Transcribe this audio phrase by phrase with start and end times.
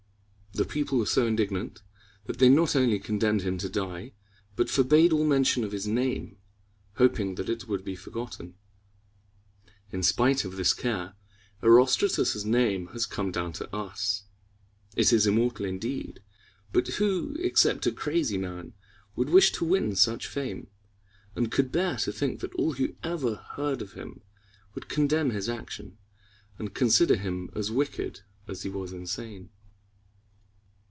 [0.53, 1.81] The people were so indignant,
[2.25, 4.11] that they not only condemned him to die,
[4.57, 6.35] but forbade all mention of his name,
[6.95, 8.55] hoping that it would be forgotten.
[9.93, 11.13] In spite of this care,
[11.63, 14.23] Erostratus' name has come down to us.
[14.97, 16.21] It is immortal indeed,
[16.73, 18.73] but who except a crazy man
[19.15, 20.67] would wish to win such fame,
[21.33, 24.19] and could bear to think that all who ever heard of him
[24.75, 25.97] would condemn his action,
[26.59, 29.49] and consider him as wicked as he was insane?